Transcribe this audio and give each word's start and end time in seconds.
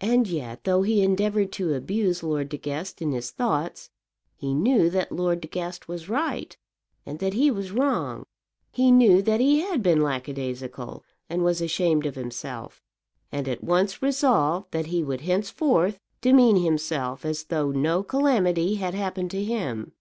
And 0.00 0.26
yet, 0.26 0.64
though 0.64 0.80
he 0.80 1.02
endeavoured 1.02 1.52
to 1.52 1.74
abuse 1.74 2.22
Lord 2.22 2.48
De 2.48 2.56
Guest 2.56 3.02
in 3.02 3.12
his 3.12 3.30
thoughts, 3.30 3.90
he 4.34 4.54
knew 4.54 4.88
that 4.88 5.12
Lord 5.12 5.42
De 5.42 5.46
Guest 5.48 5.86
was 5.86 6.08
right, 6.08 6.56
and 7.04 7.18
that 7.18 7.34
he 7.34 7.50
was 7.50 7.70
wrong. 7.70 8.24
He 8.72 8.90
knew 8.90 9.20
that 9.20 9.40
he 9.40 9.58
had 9.60 9.82
been 9.82 10.00
lackadaisical, 10.00 11.04
and 11.28 11.44
was 11.44 11.60
ashamed 11.60 12.06
of 12.06 12.14
himself; 12.14 12.80
and 13.30 13.46
at 13.46 13.62
once 13.62 14.00
resolved 14.00 14.70
that 14.72 14.86
he 14.86 15.04
would 15.04 15.20
henceforth 15.20 15.98
demean 16.22 16.56
himself 16.56 17.26
as 17.26 17.44
though 17.44 17.70
no 17.70 18.02
calamity 18.02 18.76
had 18.76 18.94
happened 18.94 19.30
to 19.32 19.44
him. 19.44 19.92